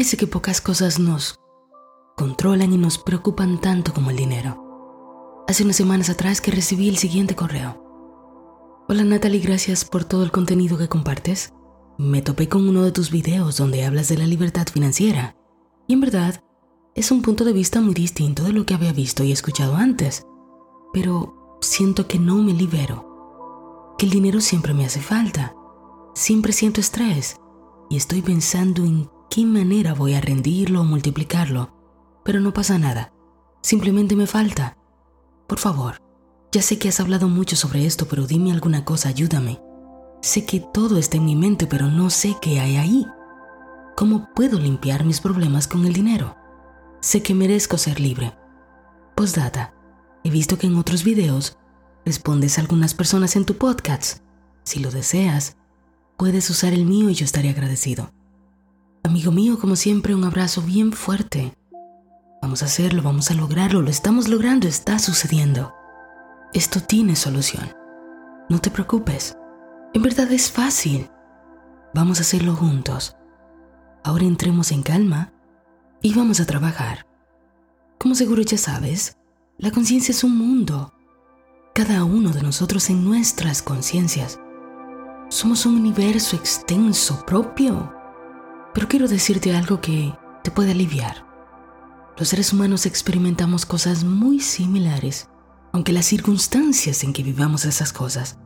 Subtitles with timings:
[0.00, 1.38] Parece que pocas cosas nos
[2.16, 5.44] controlan y nos preocupan tanto como el dinero.
[5.46, 7.84] Hace unas semanas atrás que recibí el siguiente correo.
[8.88, 11.52] Hola Natalie, gracias por todo el contenido que compartes.
[11.98, 15.36] Me topé con uno de tus videos donde hablas de la libertad financiera.
[15.86, 16.42] Y en verdad,
[16.94, 20.24] es un punto de vista muy distinto de lo que había visto y escuchado antes.
[20.94, 23.94] Pero siento que no me libero.
[23.98, 25.54] Que el dinero siempre me hace falta.
[26.14, 27.36] Siempre siento estrés.
[27.90, 31.72] Y estoy pensando en qué manera voy a rendirlo o multiplicarlo.
[32.24, 33.12] Pero no pasa nada.
[33.62, 34.76] Simplemente me falta.
[35.46, 35.96] Por favor,
[36.52, 39.60] ya sé que has hablado mucho sobre esto, pero dime alguna cosa, ayúdame.
[40.20, 43.06] Sé que todo está en mi mente, pero no sé qué hay ahí.
[43.96, 46.36] ¿Cómo puedo limpiar mis problemas con el dinero?
[47.00, 48.36] Sé que merezco ser libre.
[49.14, 49.74] Postdata.
[50.24, 51.56] He visto que en otros videos
[52.04, 54.18] respondes a algunas personas en tu podcast.
[54.64, 55.56] Si lo deseas,
[56.16, 58.10] puedes usar el mío y yo estaré agradecido.
[59.02, 61.54] Amigo mío, como siempre, un abrazo bien fuerte.
[62.42, 65.74] Vamos a hacerlo, vamos a lograrlo, lo estamos logrando, está sucediendo.
[66.52, 67.74] Esto tiene solución.
[68.48, 69.36] No te preocupes.
[69.94, 71.10] En verdad es fácil.
[71.94, 73.16] Vamos a hacerlo juntos.
[74.04, 75.32] Ahora entremos en calma
[76.02, 77.06] y vamos a trabajar.
[77.98, 79.16] Como seguro ya sabes,
[79.58, 80.94] la conciencia es un mundo.
[81.74, 84.40] Cada uno de nosotros en nuestras conciencias.
[85.28, 87.99] Somos un universo extenso propio.
[88.74, 91.26] Pero quiero decirte algo que te puede aliviar.
[92.16, 95.30] Los seres humanos experimentamos cosas muy similares
[95.72, 98.38] aunque las circunstancias en que vivamos esas cosas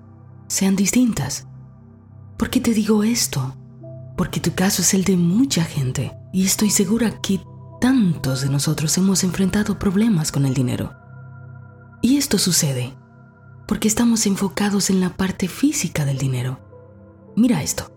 [0.47, 1.47] sean distintas.
[2.37, 3.57] ¿Por qué te digo esto?
[4.17, 7.41] Porque tu caso es el de mucha gente y estoy segura que
[7.81, 10.93] tantos de nosotros hemos enfrentado problemas con el dinero.
[12.03, 12.95] Y esto sucede
[13.67, 16.61] porque estamos enfocados en la parte física del dinero.
[17.35, 17.94] Mira esto.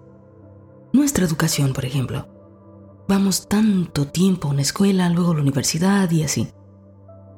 [0.97, 2.27] Nuestra educación, por ejemplo.
[3.07, 6.47] Vamos tanto tiempo a una escuela, luego a la universidad y así.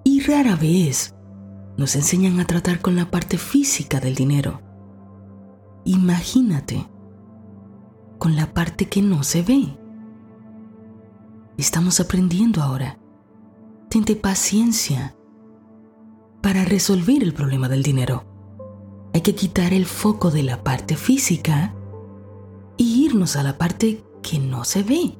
[0.05, 1.13] Y rara vez
[1.77, 4.61] nos enseñan a tratar con la parte física del dinero.
[5.83, 6.87] Imagínate,
[8.17, 9.77] con la parte que no se ve.
[11.57, 12.97] Estamos aprendiendo ahora.
[13.89, 15.17] Tente paciencia
[16.41, 18.23] para resolver el problema del dinero.
[19.13, 21.75] Hay que quitar el foco de la parte física
[23.09, 25.17] irnos a la parte que no se ve.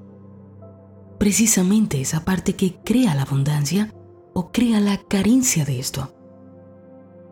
[1.18, 3.94] Precisamente esa parte que crea la abundancia
[4.34, 6.14] o crea la carencia de esto.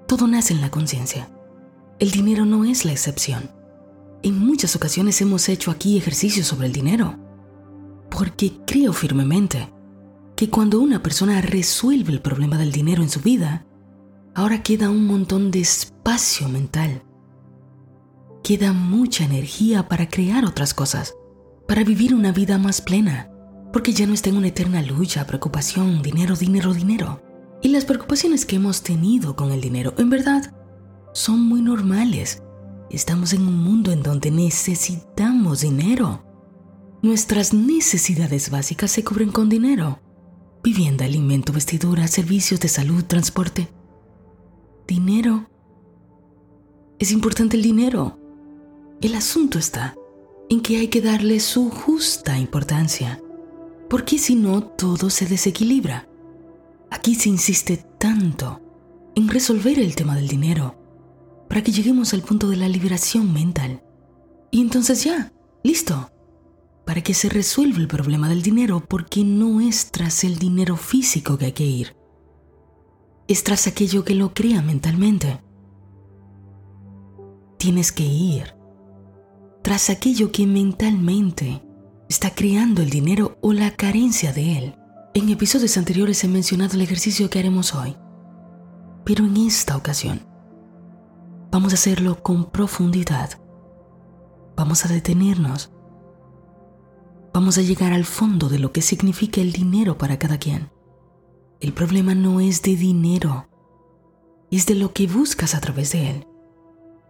[0.07, 1.29] Todo nace en la conciencia.
[2.00, 3.51] El dinero no es la excepción.
[4.23, 7.16] En muchas ocasiones hemos hecho aquí ejercicios sobre el dinero,
[8.09, 9.72] porque creo firmemente
[10.35, 13.66] que cuando una persona resuelve el problema del dinero en su vida,
[14.34, 17.03] ahora queda un montón de espacio mental.
[18.47, 21.16] Queda mucha energía para crear otras cosas,
[21.68, 23.30] para vivir una vida más plena,
[23.74, 27.22] porque ya no está en una eterna lucha, preocupación, dinero, dinero, dinero.
[27.62, 30.56] Y las preocupaciones que hemos tenido con el dinero, en verdad,
[31.13, 32.41] son muy normales.
[32.90, 36.24] Estamos en un mundo en donde necesitamos dinero.
[37.02, 40.00] Nuestras necesidades básicas se cubren con dinero.
[40.64, 43.68] Vivienda, alimento, vestidura, servicios de salud, transporte.
[44.88, 45.50] Dinero.
[46.97, 48.18] Es importante el dinero.
[49.00, 49.96] El asunto está
[50.50, 53.22] en que hay que darle su justa importancia,
[53.91, 56.09] porque si no todo se desequilibra.
[56.90, 58.59] Aquí se insiste tanto
[59.13, 60.75] en resolver el tema del dinero
[61.47, 63.84] para que lleguemos al punto de la liberación mental.
[64.50, 65.31] Y entonces ya,
[65.64, 66.09] listo,
[66.84, 71.38] para que se resuelva el problema del dinero porque no es tras el dinero físico
[71.38, 71.96] que hay que ir,
[73.28, 75.40] es tras aquello que lo crea mentalmente.
[77.59, 78.56] Tienes que ir
[79.62, 81.62] tras aquello que mentalmente
[82.09, 84.75] está creando el dinero o la carencia de él.
[85.13, 87.96] En episodios anteriores he mencionado el ejercicio que haremos hoy,
[89.03, 90.22] pero en esta ocasión
[91.51, 93.31] vamos a hacerlo con profundidad.
[94.56, 95.72] Vamos a detenernos.
[97.34, 100.70] Vamos a llegar al fondo de lo que significa el dinero para cada quien.
[101.59, 103.47] El problema no es de dinero,
[104.52, 106.28] es de lo que buscas a través de él.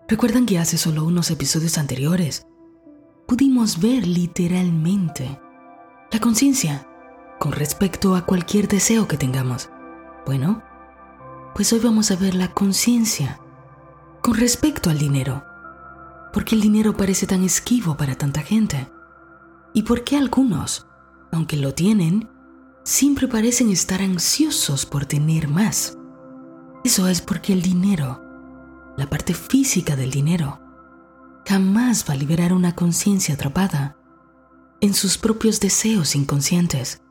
[0.09, 2.47] Recuerdan que hace solo unos episodios anteriores
[3.27, 5.37] pudimos ver literalmente
[6.09, 6.87] la conciencia
[7.39, 9.69] con respecto a cualquier deseo que tengamos.
[10.25, 10.63] Bueno,
[11.53, 13.41] pues hoy vamos a ver la conciencia
[14.23, 15.43] con respecto al dinero.
[16.31, 18.87] ¿Por qué el dinero parece tan esquivo para tanta gente?
[19.73, 20.87] ¿Y por qué algunos,
[21.33, 22.29] aunque lo tienen,
[22.85, 25.97] siempre parecen estar ansiosos por tener más?
[26.85, 28.21] Eso es porque el dinero,
[28.97, 30.59] la parte física del dinero,
[31.47, 33.95] jamás va a liberar una conciencia atrapada
[34.81, 37.01] en sus propios deseos inconscientes.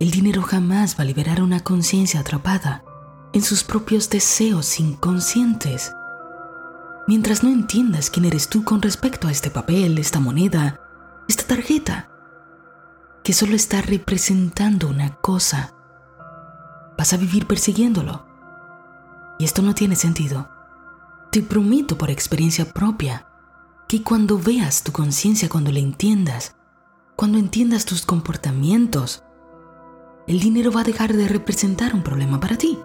[0.00, 2.82] El dinero jamás va a liberar una conciencia atrapada
[3.32, 5.92] en sus propios deseos inconscientes.
[7.06, 10.80] Mientras no entiendas quién eres tú con respecto a este papel, esta moneda,
[11.28, 12.10] esta tarjeta,
[13.22, 15.74] que solo está representando una cosa,
[16.96, 18.26] vas a vivir persiguiéndolo.
[19.38, 20.53] Y esto no tiene sentido.
[21.34, 23.26] Te prometo por experiencia propia
[23.88, 26.54] que cuando veas tu conciencia, cuando la entiendas,
[27.16, 29.24] cuando entiendas tus comportamientos,
[30.28, 32.78] el dinero va a dejar de representar un problema para ti.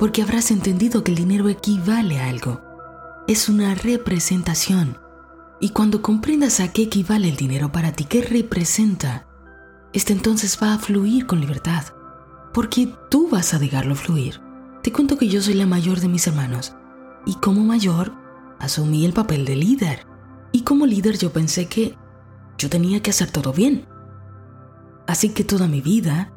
[0.00, 2.60] Porque habrás entendido que el dinero equivale a algo.
[3.28, 4.98] Es una representación.
[5.60, 9.28] Y cuando comprendas a qué equivale el dinero para ti, qué representa,
[9.92, 11.84] este entonces va a fluir con libertad.
[12.52, 14.40] Porque tú vas a dejarlo fluir.
[14.82, 16.74] Te cuento que yo soy la mayor de mis hermanos.
[17.26, 18.12] Y como mayor,
[18.58, 20.06] asumí el papel de líder.
[20.52, 21.96] Y como líder yo pensé que
[22.56, 23.86] yo tenía que hacer todo bien.
[25.06, 26.32] Así que toda mi vida,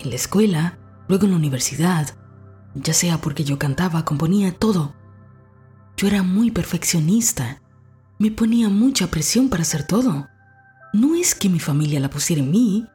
[0.00, 0.78] en la escuela,
[1.08, 2.08] luego en la universidad,
[2.74, 4.94] ya sea porque yo cantaba, componía, todo,
[5.96, 7.60] yo era muy perfeccionista.
[8.18, 10.28] Me ponía mucha presión para hacer todo.
[10.92, 12.86] No es que mi familia la pusiera en mí,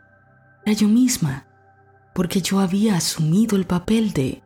[0.66, 1.48] era yo misma,
[2.16, 4.43] porque yo había asumido el papel de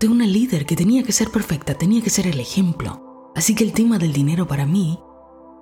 [0.00, 3.32] de una líder que tenía que ser perfecta, tenía que ser el ejemplo.
[3.36, 4.98] Así que el tema del dinero para mí,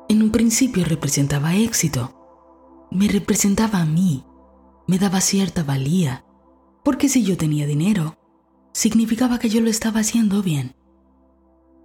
[0.08, 2.86] en un principio representaba éxito.
[2.92, 4.24] Me representaba a mí,
[4.86, 6.24] me daba cierta valía,
[6.84, 8.16] porque si yo tenía dinero,
[8.72, 10.76] significaba que yo lo estaba haciendo bien.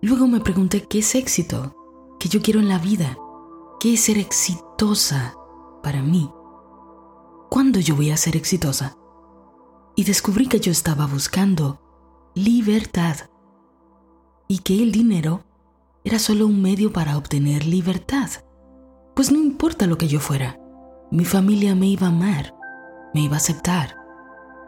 [0.01, 1.75] Luego me pregunté qué es éxito,
[2.19, 3.17] qué yo quiero en la vida,
[3.79, 5.33] qué es ser exitosa
[5.81, 6.29] para mí.
[7.49, 8.95] ¿Cuándo yo voy a ser exitosa?
[9.95, 11.82] Y descubrí que yo estaba buscando
[12.35, 13.17] libertad
[14.47, 15.43] y que el dinero
[16.03, 18.29] era solo un medio para obtener libertad.
[19.15, 20.59] Pues no importa lo que yo fuera,
[21.11, 22.55] mi familia me iba a amar,
[23.13, 23.95] me iba a aceptar.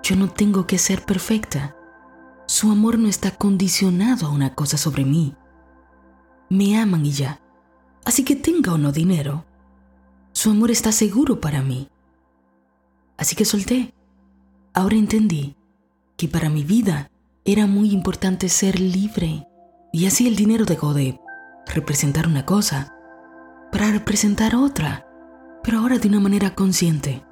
[0.04, 1.76] Yo no tengo que ser perfecta.
[2.46, 5.36] Su amor no está condicionado a una cosa sobre mí.
[6.50, 7.42] Me aman y ya.
[8.06, 9.46] Así que tenga o no dinero,
[10.32, 11.90] su amor está seguro para mí.
[13.18, 13.96] Así que solté.
[14.76, 15.56] Ahora entendí
[16.18, 17.10] que para mi vida
[17.46, 19.48] era muy importante ser libre.
[19.94, 21.22] Y así el dinero dejó de
[21.68, 22.94] representar una cosa
[23.72, 25.08] para representar otra,
[25.64, 27.24] pero ahora de una manera consciente.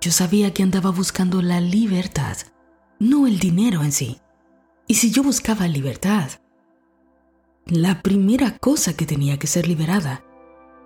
[0.00, 2.36] Yo sabía que andaba buscando la libertad,
[2.98, 4.20] no el dinero en sí.
[4.86, 6.30] Y si yo buscaba libertad,
[7.66, 10.24] la primera cosa que tenía que ser liberada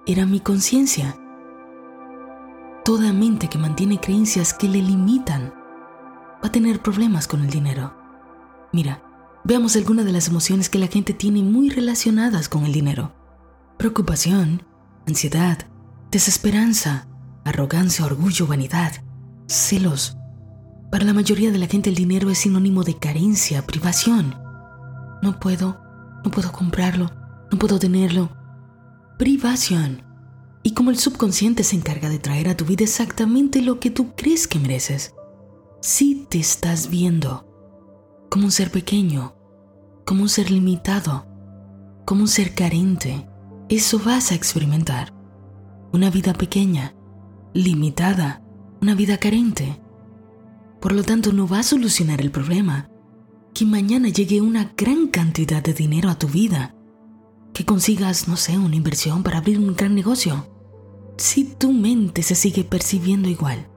[0.07, 1.17] era mi conciencia.
[2.85, 5.53] Toda mente que mantiene creencias que le limitan
[6.43, 8.06] va a tener problemas con el dinero.
[8.77, 9.01] Mira,
[9.49, 13.15] Veamos algunas de las emociones que la gente tiene muy relacionadas con el dinero.
[13.79, 14.65] Preocupación,
[15.07, 15.69] ansiedad,
[16.11, 17.07] desesperanza,
[17.45, 18.93] arrogancia, orgullo, vanidad,
[19.47, 20.17] celos.
[20.91, 24.35] Para la mayoría de la gente el dinero es sinónimo de carencia, privación.
[25.23, 25.81] No puedo,
[26.25, 27.13] no puedo comprarlo,
[27.53, 28.31] no puedo tenerlo.
[29.17, 30.03] Privación.
[30.65, 34.17] Y como el subconsciente se encarga de traer a tu vida exactamente lo que tú
[34.17, 35.15] crees que mereces,
[35.81, 37.47] si te estás viendo
[38.31, 39.35] como un ser pequeño,
[40.05, 41.27] como un ser limitado,
[42.05, 43.29] como un ser carente.
[43.69, 45.13] Eso vas a experimentar.
[45.93, 46.95] Una vida pequeña,
[47.53, 48.43] limitada,
[48.81, 49.81] una vida carente.
[50.81, 52.91] Por lo tanto, no va a solucionar el problema
[53.55, 56.75] que mañana llegue una gran cantidad de dinero a tu vida,
[57.55, 60.47] que consigas, no sé, una inversión para abrir un gran negocio,
[61.17, 63.71] si tu mente se sigue percibiendo igual.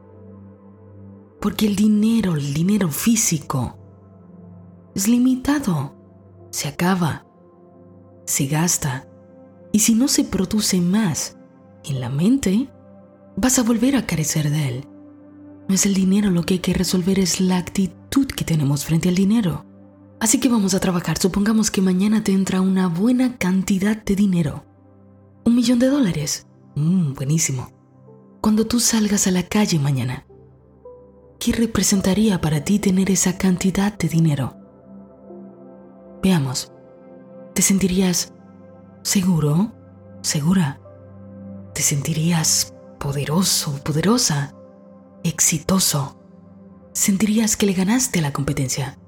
[1.39, 3.78] Porque el dinero, el dinero físico,
[4.99, 5.99] es limitado
[6.51, 7.25] se acaba,
[8.25, 9.07] se gasta,
[9.71, 11.37] y si no se produce más
[11.83, 12.69] en la mente,
[13.35, 14.87] vas a volver a carecer de él.
[15.67, 19.09] No es el dinero lo que hay que resolver, es la actitud que tenemos frente
[19.09, 19.65] al dinero.
[20.19, 21.17] Así que vamos a trabajar.
[21.19, 24.65] Supongamos que mañana te entra una buena cantidad de dinero.
[25.45, 26.47] Un millón de dólares.
[26.75, 27.71] Mmm, buenísimo.
[28.41, 30.25] Cuando tú salgas a la calle mañana,
[31.39, 34.58] ¿qué representaría para ti tener esa cantidad de dinero?
[36.21, 36.73] Veamos,
[37.53, 38.33] ¿te sentirías
[39.03, 39.71] seguro?
[40.21, 40.81] ¿Segura?
[41.73, 44.53] ¿Te sentirías poderoso, poderosa?
[45.23, 46.19] ¿Exitoso?
[46.91, 48.99] ¿Sentirías que le ganaste la competencia?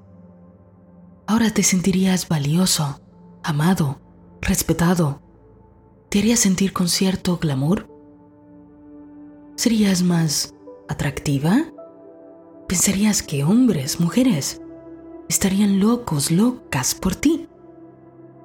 [1.26, 3.02] Ahora te sentirías valioso,
[3.42, 4.00] amado,
[4.40, 5.20] respetado.
[6.08, 7.90] ¿Te harías sentir con cierto glamour?
[9.56, 10.54] ¿Serías más
[10.88, 11.72] atractiva?
[12.68, 14.61] ¿Pensarías que hombres, mujeres,
[15.32, 17.48] estarían locos, locas por ti.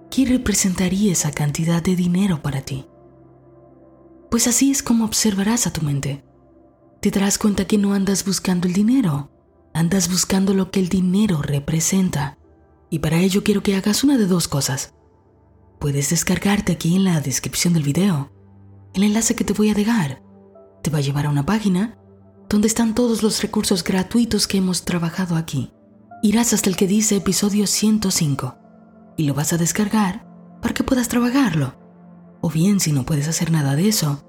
[0.10, 2.86] ¿Qué representaría esa cantidad de dinero para ti?
[4.32, 6.24] Pues así es como observarás a tu mente.
[7.01, 9.29] Te darás cuenta que no andas buscando el dinero,
[9.74, 12.38] andas buscando lo que el dinero representa.
[12.89, 14.94] Y para ello quiero que hagas una de dos cosas.
[15.79, 18.32] Puedes descargarte aquí en la descripción del video.
[18.94, 20.24] El enlace que te voy a dejar
[20.82, 21.98] te va a llevar a una página
[22.50, 25.72] donde están todos los recursos gratuitos que hemos trabajado aquí.
[26.22, 28.58] Irás hasta el que dice episodio 105
[29.18, 30.28] y lo vas a descargar
[30.62, 31.76] para que puedas trabajarlo.
[32.42, 34.24] O bien, si no puedes hacer nada de eso,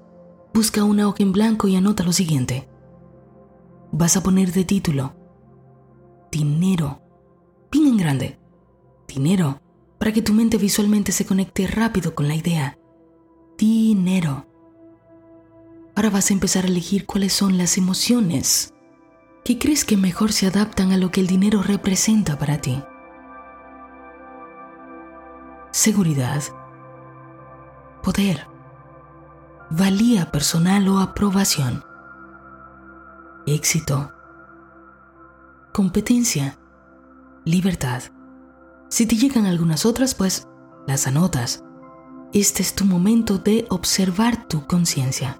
[0.53, 2.69] busca una hoja en blanco y anota lo siguiente.
[3.91, 5.15] Vas a poner de título
[6.31, 7.01] dinero,
[7.71, 8.39] bien en grande,
[9.07, 9.61] dinero,
[9.97, 12.77] para que tu mente visualmente se conecte rápido con la idea.
[13.57, 14.45] Dinero.
[15.95, 18.73] Ahora vas a empezar a elegir cuáles son las emociones
[19.43, 22.83] que crees que mejor se adaptan a lo que el dinero representa para ti.
[25.71, 26.43] Seguridad.
[28.03, 28.47] Poder.
[29.69, 31.83] Valía personal o aprobación.
[33.45, 34.11] Éxito.
[35.73, 36.57] Competencia.
[37.45, 38.03] Libertad.
[38.89, 40.47] Si te llegan algunas otras, pues
[40.87, 41.63] las anotas.
[42.33, 45.39] Este es tu momento de observar tu conciencia.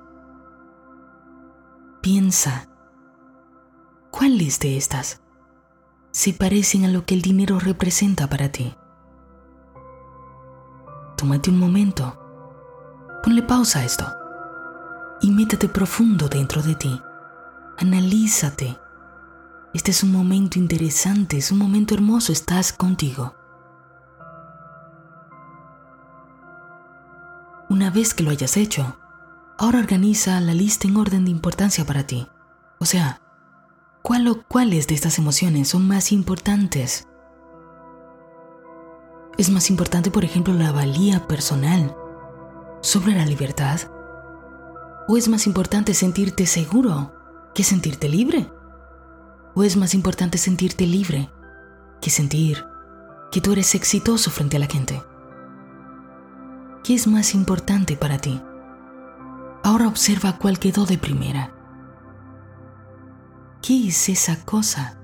[2.02, 2.68] Piensa,
[4.12, 5.22] ¿cuáles de estas
[6.12, 8.76] se parecen a lo que el dinero representa para ti?
[11.18, 12.18] Tómate un momento,
[13.24, 14.06] ponle pausa a esto
[15.22, 17.02] y métete profundo dentro de ti.
[17.78, 18.78] Analízate.
[19.74, 23.36] Este es un momento interesante, es un momento hermoso, estás contigo.
[27.70, 28.98] Una vez que lo hayas hecho,
[29.58, 32.28] ahora organiza la lista en orden de importancia para ti.
[32.80, 33.22] O sea,
[34.02, 37.08] ¿cuál o cuáles de estas emociones son más importantes?
[39.38, 41.96] ¿Es más importante, por ejemplo, la valía personal
[42.82, 43.80] sobre la libertad?
[45.08, 47.14] ¿O es más importante sentirte seguro
[47.54, 48.52] que sentirte libre?
[49.56, 51.30] ¿O es más importante sentirte libre
[52.02, 52.66] que sentir
[53.32, 55.02] que tú eres exitoso frente a la gente?
[56.84, 58.42] ¿Qué es más importante para ti?
[59.64, 61.59] Ahora observa cuál quedó de primera.
[63.62, 64.98] ¿Qué es esa cosa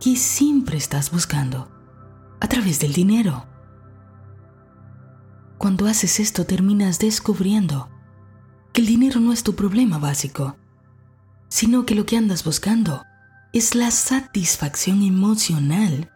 [0.00, 1.70] que siempre estás buscando
[2.40, 3.46] a través del dinero?
[5.58, 7.88] Cuando haces esto terminas descubriendo
[8.72, 10.56] que el dinero no es tu problema básico,
[11.48, 13.04] sino que lo que andas buscando
[13.52, 16.10] es la satisfacción emocional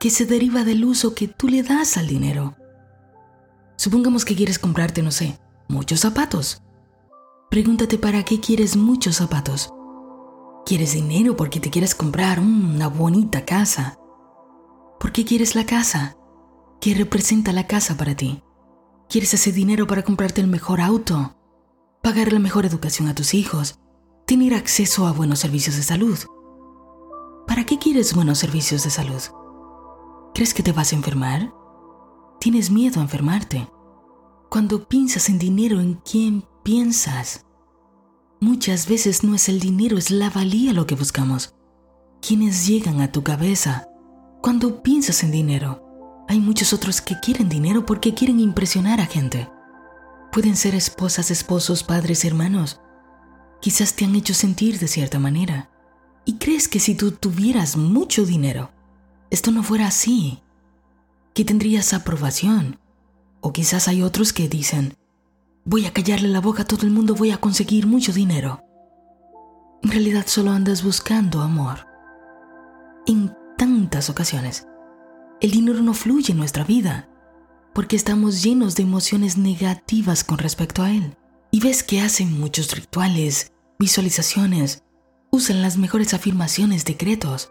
[0.00, 2.56] que se deriva del uso que tú le das al dinero.
[3.76, 5.38] Supongamos que quieres comprarte, no sé,
[5.68, 6.62] muchos zapatos.
[7.50, 9.73] Pregúntate para qué quieres muchos zapatos.
[10.66, 13.98] ¿Quieres dinero porque te quieres comprar una bonita casa?
[14.98, 16.16] ¿Por qué quieres la casa?
[16.80, 18.42] ¿Qué representa la casa para ti?
[19.10, 21.36] ¿Quieres ese dinero para comprarte el mejor auto?
[22.02, 23.78] ¿Pagar la mejor educación a tus hijos?
[24.26, 26.18] ¿Tener acceso a buenos servicios de salud?
[27.46, 29.20] ¿Para qué quieres buenos servicios de salud?
[30.32, 31.52] ¿Crees que te vas a enfermar?
[32.40, 33.68] ¿Tienes miedo a enfermarte?
[34.48, 37.44] Cuando piensas en dinero, ¿en quién piensas?
[38.44, 41.54] Muchas veces no es el dinero, es la valía lo que buscamos.
[42.20, 43.88] ¿Quiénes llegan a tu cabeza
[44.42, 45.82] cuando piensas en dinero?
[46.28, 49.48] Hay muchos otros que quieren dinero porque quieren impresionar a gente.
[50.30, 52.82] Pueden ser esposas, esposos, padres, hermanos.
[53.62, 55.70] Quizás te han hecho sentir de cierta manera.
[56.26, 58.72] Y crees que si tú tuvieras mucho dinero,
[59.30, 60.42] esto no fuera así,
[61.32, 62.78] que tendrías aprobación.
[63.40, 64.98] O quizás hay otros que dicen,
[65.64, 68.62] voy a callarle la boca a todo el mundo, voy a conseguir mucho dinero.
[69.82, 71.86] En realidad solo andas buscando amor.
[73.06, 74.66] En tantas ocasiones,
[75.40, 77.08] el dinero no fluye en nuestra vida
[77.74, 81.16] porque estamos llenos de emociones negativas con respecto a él.
[81.50, 84.84] Y ves que hacen muchos rituales, visualizaciones,
[85.30, 87.50] usan las mejores afirmaciones, decretos,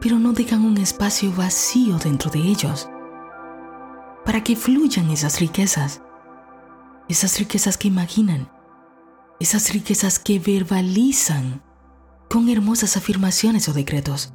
[0.00, 2.88] pero no dejan un espacio vacío dentro de ellos
[4.24, 6.02] para que fluyan esas riquezas,
[7.08, 8.50] esas riquezas que imaginan,
[9.40, 11.62] esas riquezas que verbalizan
[12.28, 14.32] con hermosas afirmaciones o decretos.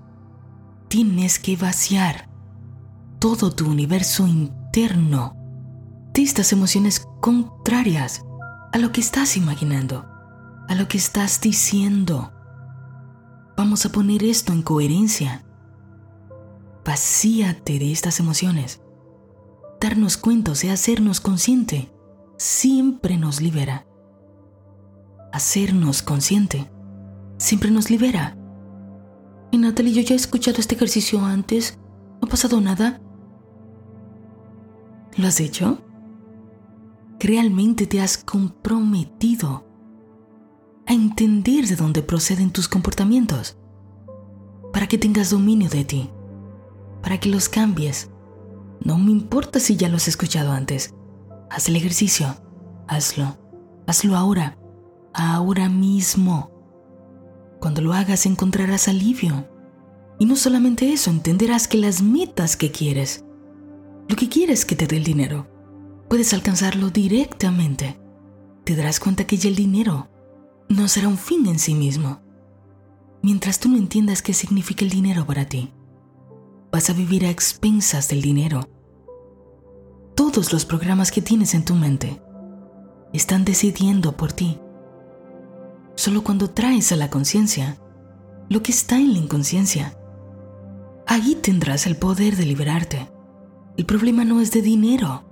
[0.88, 2.30] Tienes que vaciar
[3.20, 5.36] todo tu universo interno
[6.14, 8.24] de estas emociones contrarias
[8.72, 10.14] a lo que estás imaginando
[10.68, 12.32] a lo que estás diciendo.
[13.56, 15.46] Vamos a poner esto en coherencia.
[16.86, 18.82] Vacíate de estas emociones.
[19.80, 21.93] Darnos cuenta, o sea, hacernos consciente,
[22.44, 23.88] siempre nos libera.
[25.32, 26.70] Hacernos consciente
[27.38, 28.38] siempre nos libera.
[29.52, 31.80] Y Natalie, yo ya he escuchado este ejercicio antes.
[32.22, 33.02] ¿No ha pasado nada?
[35.16, 35.80] ¿Lo has hecho?
[37.20, 39.66] realmente te has comprometido
[40.86, 43.56] a entender de dónde proceden tus comportamientos,
[44.74, 46.10] para que tengas dominio de ti,
[47.02, 48.10] para que los cambies.
[48.82, 50.94] No me importa si ya lo has escuchado antes.
[51.54, 52.36] Haz el ejercicio,
[52.88, 53.38] hazlo,
[53.86, 54.58] hazlo ahora,
[55.14, 56.50] ahora mismo.
[57.60, 59.48] Cuando lo hagas encontrarás alivio.
[60.18, 63.24] Y no solamente eso, entenderás que las metas que quieres,
[64.10, 65.48] lo que quieres que te dé el dinero,
[66.10, 68.00] puedes alcanzarlo directamente.
[68.64, 70.10] Te darás cuenta que ya el dinero
[70.70, 72.20] no será un fin en sí mismo.
[73.22, 75.72] Mientras tú no entiendas qué significa el dinero para ti,
[76.72, 78.73] vas a vivir a expensas del dinero.
[80.16, 82.22] Todos los programas que tienes en tu mente
[83.14, 84.60] están decidiendo por ti.
[85.96, 87.78] Solo cuando traes a la conciencia
[88.50, 89.98] lo que está en la inconsciencia,
[91.08, 93.10] ahí tendrás el poder de liberarte.
[93.78, 95.24] El problema no es de dinero,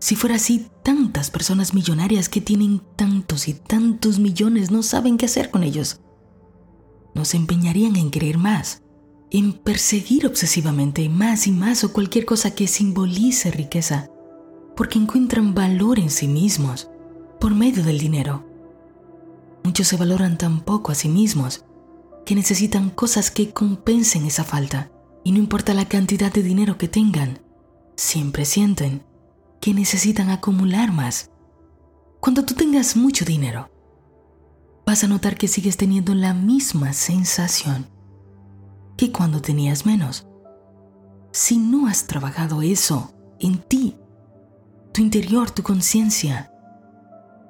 [0.00, 5.26] si fuera así, tantas personas millonarias que tienen tantos y tantos millones no saben qué
[5.26, 6.00] hacer con ellos.
[7.14, 8.82] No se empeñarían en querer más,
[9.30, 14.08] en perseguir obsesivamente más y más o cualquier cosa que simbolice riqueza,
[14.78, 16.88] porque encuentran valor en sí mismos
[17.40, 18.46] por medio del dinero.
[19.64, 21.64] Muchos se valoran tan poco a sí mismos
[22.24, 24.92] que necesitan cosas que compensen esa falta,
[25.24, 27.40] y no importa la cantidad de dinero que tengan,
[27.96, 29.02] siempre sienten
[29.60, 31.32] que necesitan acumular más.
[32.20, 33.72] Cuando tú tengas mucho dinero,
[34.86, 37.88] vas a notar que sigues teniendo la misma sensación
[38.96, 40.28] que cuando tenías menos.
[41.32, 43.96] Si no has trabajado eso en ti,
[44.98, 46.50] tu interior, tu conciencia,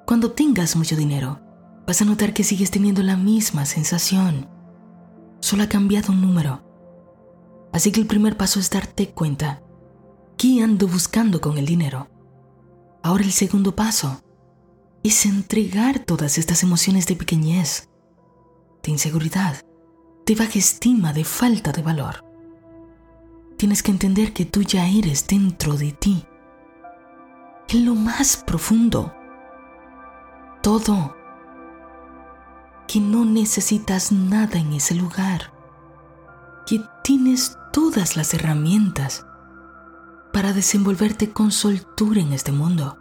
[0.05, 1.41] cuando tengas mucho dinero,
[1.87, 4.51] vas a notar que sigues teniendo la misma sensación.
[5.41, 6.63] Solo ha cambiado un número.
[7.73, 9.63] Así que el primer paso es darte cuenta
[10.37, 12.11] ¿Qué ando buscando con el dinero?
[13.03, 14.23] Ahora el segundo paso
[15.03, 17.89] es entregar todas estas emociones de pequeñez,
[18.83, 19.65] de inseguridad,
[20.27, 22.27] de baja estima, de falta de valor.
[23.57, 26.27] Tienes que entender que tú ya eres dentro de ti,
[27.69, 29.15] en lo más profundo,
[30.63, 31.15] todo,
[32.87, 35.53] que no necesitas nada en ese lugar,
[36.67, 39.27] que tienes todas las herramientas
[40.33, 42.99] para desenvolverte con soltura en este mundo,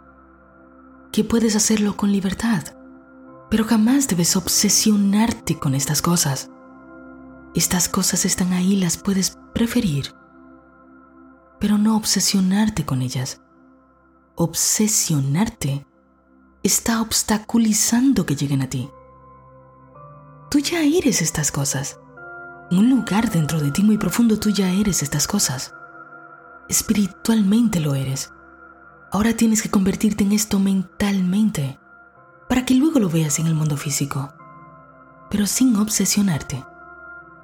[1.12, 2.62] que puedes hacerlo con libertad,
[3.50, 6.50] pero jamás debes obsesionarte con estas cosas.
[7.54, 10.14] Estas cosas están ahí, las puedes preferir,
[11.58, 13.40] pero no obsesionarte con ellas.
[14.38, 15.86] Obsesionarte
[16.62, 18.88] está obstaculizando que lleguen a ti.
[20.50, 21.98] Tú ya eres estas cosas.
[22.70, 25.74] un lugar dentro de ti muy profundo tú ya eres estas cosas
[26.68, 28.32] espiritualmente lo eres.
[29.10, 31.78] Ahora tienes que convertirte en esto mentalmente
[32.48, 34.32] para que luego lo veas en el mundo físico,
[35.30, 36.64] pero sin obsesionarte.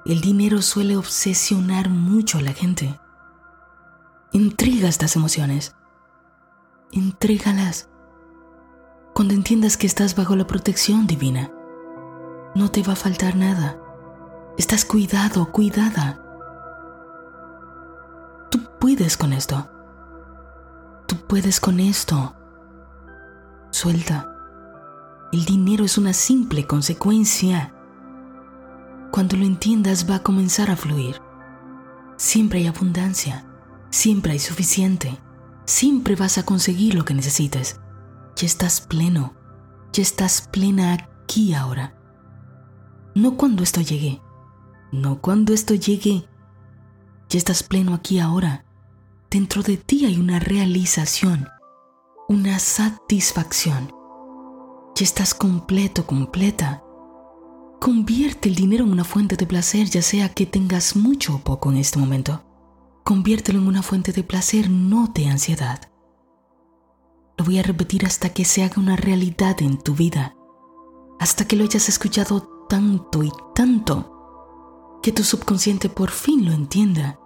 [0.05, 2.99] El dinero suele obsesionar mucho a la gente.
[4.31, 5.75] Entrega estas emociones.
[6.95, 7.87] Entrégalas.
[9.13, 11.51] Cuando entiendas que estás bajo la protección divina,
[12.55, 13.77] no te va a faltar nada.
[14.57, 16.25] Estás cuidado, cuidada
[18.85, 19.67] puedes con esto.
[21.07, 22.35] Tú puedes con esto.
[23.71, 24.31] Suelta.
[25.31, 27.73] El dinero es una simple consecuencia.
[29.11, 31.19] Cuando lo entiendas va a comenzar a fluir.
[32.15, 33.47] Siempre hay abundancia,
[33.89, 35.19] siempre hay suficiente,
[35.65, 37.79] siempre vas a conseguir lo que necesites.
[38.35, 39.33] Ya estás pleno,
[39.91, 41.97] ya estás plena aquí ahora.
[43.13, 44.21] No cuando esto llegue,
[44.91, 46.27] no cuando esto llegue,
[47.29, 48.65] ya estás pleno aquí ahora
[49.35, 51.49] dentro de ti hay una realización,
[52.29, 53.93] una satisfacción.
[54.95, 56.81] Ya estás completo, completa.
[57.81, 61.69] Convierte el dinero en una fuente de placer, ya sea que tengas mucho o poco
[61.69, 62.44] en este momento.
[63.05, 65.91] Conviértelo en una fuente de placer, no de ansiedad.
[67.37, 70.35] Lo voy a repetir hasta que se haga una realidad en tu vida,
[71.19, 77.19] hasta que lo hayas escuchado tanto y tanto, que tu subconsciente por fin lo entienda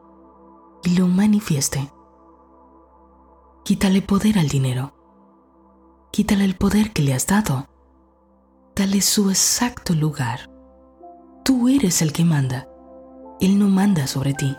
[0.83, 1.89] y lo manifieste.
[3.63, 4.93] Quítale poder al dinero.
[6.11, 7.69] Quítale el poder que le has dado.
[8.75, 10.51] Dale su exacto lugar.
[11.45, 12.67] Tú eres el que manda.
[13.39, 14.57] Él no manda sobre ti.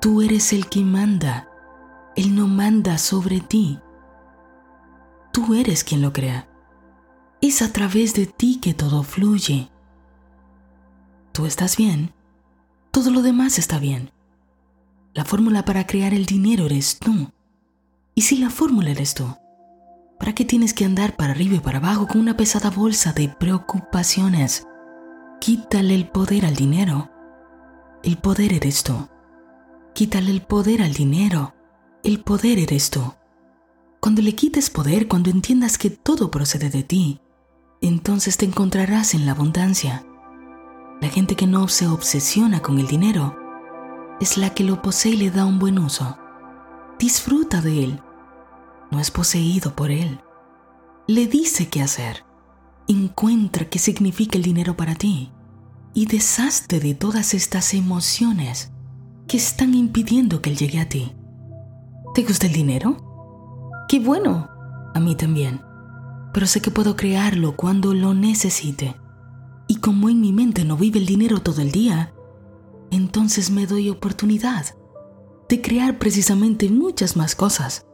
[0.00, 1.48] Tú eres el que manda.
[2.14, 3.78] Él no manda sobre ti.
[5.32, 6.48] Tú eres quien lo crea.
[7.40, 9.70] Es a través de ti que todo fluye.
[11.32, 12.12] Tú estás bien.
[12.90, 14.10] Todo lo demás está bien.
[15.12, 17.30] La fórmula para crear el dinero eres tú.
[18.14, 19.26] ¿Y si la fórmula eres tú?
[20.18, 23.28] ¿Para qué tienes que andar para arriba y para abajo con una pesada bolsa de
[23.28, 24.66] preocupaciones?
[25.40, 27.10] Quítale el poder al dinero.
[28.02, 29.08] El poder eres tú.
[29.96, 31.54] Quítale el poder al dinero.
[32.04, 33.14] El poder eres tú.
[33.98, 37.22] Cuando le quites poder, cuando entiendas que todo procede de ti,
[37.80, 40.04] entonces te encontrarás en la abundancia.
[41.00, 43.38] La gente que no se obsesiona con el dinero
[44.20, 46.18] es la que lo posee y le da un buen uso.
[46.98, 48.02] Disfruta de él.
[48.90, 50.20] No es poseído por él.
[51.06, 52.26] Le dice qué hacer.
[52.86, 55.32] Encuentra qué significa el dinero para ti
[55.94, 58.75] y deshazte de todas estas emociones
[59.26, 61.12] que están impidiendo que él llegue a ti.
[62.14, 62.96] ¿Te gusta el dinero?
[63.88, 64.48] ¡Qué bueno!
[64.94, 65.60] A mí también.
[66.32, 68.96] Pero sé que puedo crearlo cuando lo necesite.
[69.68, 72.14] Y como en mi mente no vive el dinero todo el día,
[72.90, 74.66] entonces me doy oportunidad
[75.48, 77.86] de crear precisamente muchas más cosas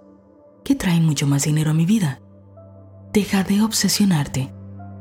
[0.65, 2.21] que traen mucho más dinero a mi vida.
[3.13, 4.53] Deja de obsesionarte,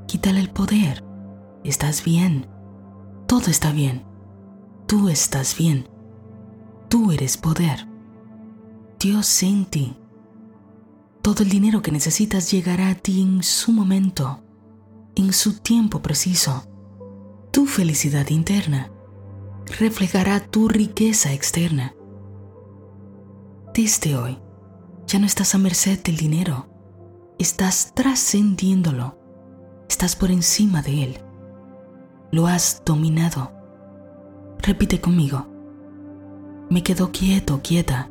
[0.08, 1.04] quítale el poder.
[1.64, 2.48] Estás bien,
[3.28, 4.04] todo está bien,
[4.88, 5.88] tú estás bien,
[6.92, 7.88] tú eres poder.
[9.00, 9.96] Dios en ti.
[11.22, 14.44] Todo el dinero que necesitas llegará a ti en su momento,
[15.16, 16.68] en su tiempo preciso.
[17.52, 18.92] Tu felicidad interna
[19.80, 21.96] reflejará tu riqueza externa.
[23.74, 24.38] Desde hoy,
[25.08, 26.68] ya no estás a merced del dinero,
[27.40, 29.18] estás trascendiéndolo,
[29.88, 31.22] estás por encima de él,
[32.32, 33.54] lo has dominado.
[34.60, 35.51] Repite conmigo,
[36.72, 38.10] me quedo quieto, quieta,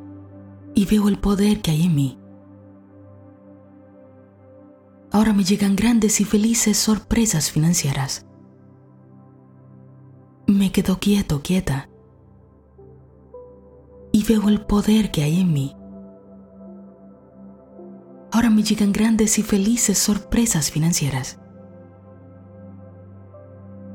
[0.77, 2.17] y veo el poder que hay en mí.
[5.11, 8.25] Ahora me llegan grandes y felices sorpresas financieras
[10.61, 11.89] me quedo quieto, quieta,
[14.13, 15.77] y veo el poder que hay en mí.
[18.33, 21.39] Ahora me llegan grandes y felices sorpresas financieras.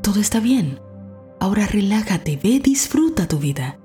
[0.02, 0.80] Todo está bien.
[1.40, 3.80] Ahora relájate, ve, disfruta tu vida,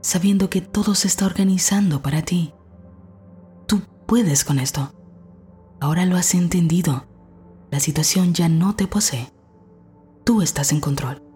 [0.00, 2.52] sabiendo que todo se está organizando para ti.
[3.66, 4.92] Tú puedes con esto.
[5.80, 7.06] Ahora lo has entendido.
[7.70, 9.32] La situación ya no te posee.
[10.24, 11.27] Tú estás en control.